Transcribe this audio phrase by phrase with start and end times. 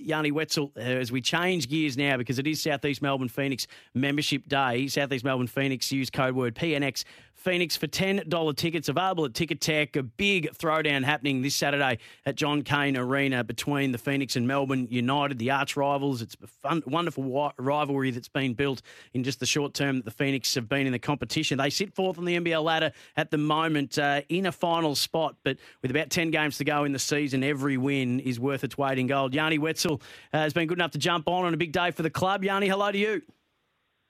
[0.00, 4.48] Yanni Wetzell, uh, as we change gears now because it is Southeast Melbourne Phoenix Membership
[4.48, 4.86] Day.
[4.88, 7.04] Southeast Melbourne Phoenix use code word PNX
[7.40, 9.96] Phoenix for $10 tickets available at Ticketek.
[9.96, 14.86] A big throwdown happening this Saturday at John Cain Arena between the Phoenix and Melbourne
[14.90, 16.20] United, the arch rivals.
[16.20, 18.82] It's a fun, wonderful rivalry that's been built
[19.14, 21.56] in just the short term that the Phoenix have been in the competition.
[21.56, 25.36] They sit fourth on the NBL ladder at the moment uh, in a final spot,
[25.42, 28.76] but with about 10 games to go in the season, every win is worth its
[28.76, 29.32] weight in gold.
[29.32, 32.02] Yanni Wetzell uh, has been good enough to jump on on a big day for
[32.02, 32.44] the club.
[32.44, 33.22] Yanni, hello to you.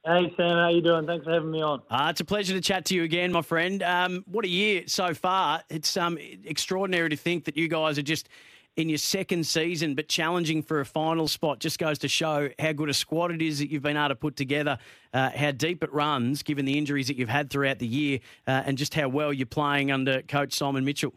[0.05, 1.07] Hey Sam, how you doing?
[1.07, 1.83] Thanks for having me on.
[1.91, 3.83] Uh, it's a pleasure to chat to you again, my friend.
[3.83, 5.63] Um, what a year so far!
[5.69, 8.31] It's um, extraordinary to think that you guys are just
[8.77, 11.59] in your second season, but challenging for a final spot.
[11.59, 14.15] Just goes to show how good a squad it is that you've been able to
[14.15, 14.79] put together,
[15.13, 18.63] uh, how deep it runs, given the injuries that you've had throughout the year, uh,
[18.65, 21.13] and just how well you're playing under Coach Simon Mitchell.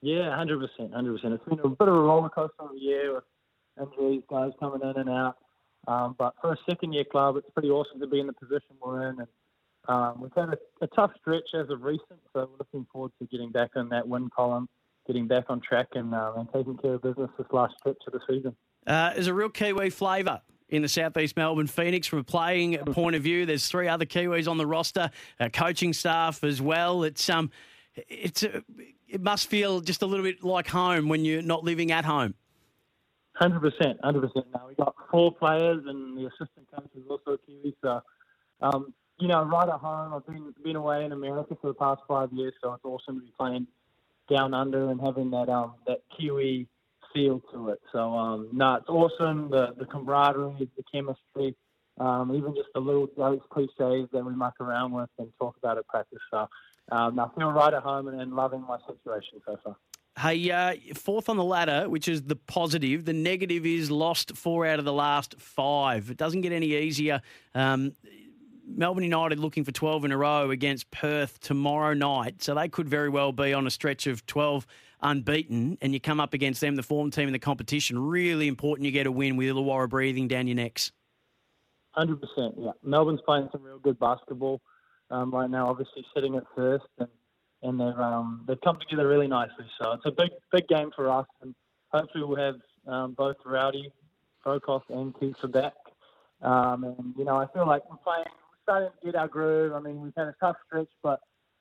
[0.00, 1.34] Yeah, hundred percent, hundred percent.
[1.34, 3.24] It's been a bit of a rollercoaster of a year with
[3.80, 5.36] injuries, guys coming in and out.
[5.86, 8.76] Um, but for a second year club, it's pretty awesome to be in the position
[8.80, 9.18] we're in.
[9.20, 9.28] And
[9.88, 13.26] um, we've had a, a, tough stretch as of recent, so we're looking forward to
[13.26, 14.66] getting back in that win column,
[15.06, 18.14] getting back on track, and, uh, and taking care of business this last stretch of
[18.14, 18.56] the season.
[18.86, 23.14] Uh, there's a real Kiwi flavour in the Southeast Melbourne Phoenix from a playing point
[23.14, 23.44] of view.
[23.44, 27.04] There's three other Kiwis on the roster, uh, coaching staff as well.
[27.04, 27.50] It's um,
[27.94, 32.04] it's it must feel just a little bit like home when you're not living at
[32.04, 32.34] home.
[33.34, 34.46] Hundred percent, hundred percent.
[34.54, 37.74] Now we got four players, and the assistant coach is also Kiwi.
[37.82, 38.00] So,
[38.62, 42.02] um, you know, right at home, I've been been away in America for the past
[42.06, 43.66] five years, so it's awesome to be playing
[44.30, 46.68] down under and having that um that Kiwi
[47.12, 47.80] feel to it.
[47.92, 49.50] So, um, no, it's awesome.
[49.50, 51.56] The the camaraderie, the chemistry,
[51.98, 55.76] um, even just the little jokes, cliches that we muck around with and talk about
[55.76, 56.20] at practice.
[56.30, 56.48] So,
[56.92, 59.76] um, I feel right at home and, and loving my situation so far.
[60.16, 63.04] Hey, uh, fourth on the ladder, which is the positive.
[63.04, 66.08] The negative is lost four out of the last five.
[66.08, 67.20] It doesn't get any easier.
[67.54, 67.92] Um,
[68.66, 72.42] Melbourne United looking for 12 in a row against Perth tomorrow night.
[72.42, 74.66] So they could very well be on a stretch of 12
[75.02, 77.98] unbeaten, and you come up against them, the form team in the competition.
[77.98, 80.92] Really important you get a win with Illawarra breathing down your necks.
[81.96, 82.18] 100%,
[82.58, 82.70] yeah.
[82.82, 84.60] Melbourne's playing some real good basketball
[85.10, 86.86] um, right now, obviously sitting at first.
[86.98, 87.08] and
[87.64, 89.64] and they've um, they've come together really nicely.
[89.80, 91.54] So it's a big big game for us, and
[91.88, 93.90] hopefully we'll have um, both Rowdy,
[94.44, 95.74] Broekhoff, and Keifer back.
[96.42, 99.72] Um, and you know, I feel like we're playing, we're starting to get our groove.
[99.72, 101.20] I mean, we've had a tough stretch, but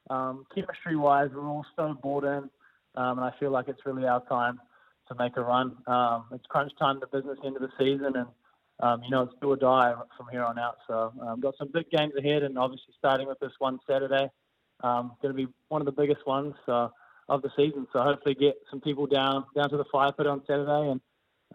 [0.09, 2.49] um, chemistry-wise, we're all so bought in,
[2.95, 4.59] um, and I feel like it's really our time
[5.07, 5.77] to make a run.
[5.87, 9.51] Um, it's crunch time, the business end of the season, and you know, it's do
[9.51, 10.77] or die from here on out.
[10.87, 14.29] So, um, got some big games ahead, and obviously starting with this one Saturday
[14.83, 16.89] um, going to be one of the biggest ones uh,
[17.29, 17.88] of the season.
[17.94, 21.01] So hopefully get some people down down to the fire pit on Saturday and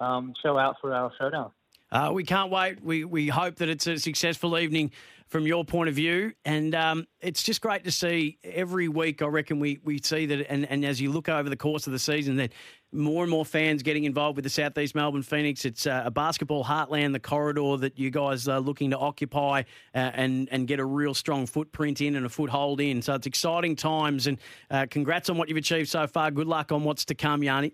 [0.00, 1.53] um, show out for our showdown.
[1.91, 2.82] Uh, we can't wait.
[2.82, 4.91] We we hope that it's a successful evening
[5.28, 9.22] from your point of view, and um, it's just great to see every week.
[9.22, 11.93] I reckon we we see that, and, and as you look over the course of
[11.93, 12.53] the season, that
[12.93, 15.65] more and more fans getting involved with the Southeast Melbourne Phoenix.
[15.65, 19.98] It's uh, a basketball heartland, the corridor that you guys are looking to occupy uh,
[20.15, 23.00] and and get a real strong footprint in and a foothold in.
[23.03, 24.38] So it's exciting times, and
[24.71, 26.31] uh, congrats on what you've achieved so far.
[26.31, 27.72] Good luck on what's to come, Yanni.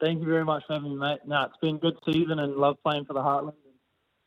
[0.00, 1.20] Thank you very much for having me, mate.
[1.26, 3.54] No, it's been a good season and love playing for the Heartland.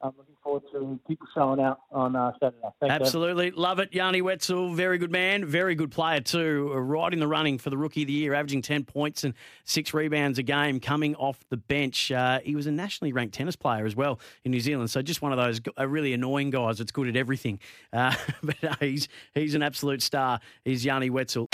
[0.02, 2.58] I'm um, looking forward to people showing out on uh, Saturday.
[2.80, 3.52] Thanks, Absolutely.
[3.52, 3.58] Dave.
[3.58, 3.94] Love it.
[3.94, 6.72] Yanni Wetzell, very good man, very good player too.
[6.74, 9.34] Uh, right in the running for the Rookie of the Year, averaging 10 points and
[9.64, 12.12] six rebounds a game coming off the bench.
[12.12, 14.90] Uh, he was a nationally ranked tennis player as well in New Zealand.
[14.90, 17.60] So just one of those uh, really annoying guys that's good at everything.
[17.92, 18.14] Uh,
[18.44, 20.40] but he's, he's an absolute star.
[20.66, 21.48] is Yanni Wetzell.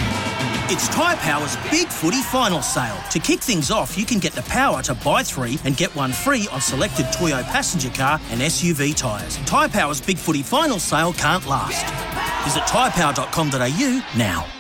[0.72, 2.96] It's Tyre Power's Big Footy Final Sale.
[3.10, 6.12] To kick things off, you can get the power to buy three and get one
[6.12, 8.40] free on selected Toyo passenger car and
[8.80, 9.38] SUV tyres.
[9.46, 11.86] Tyre Power's Big Footy Final Sale can't last.
[12.46, 14.59] Visit tyrepower.com.au now.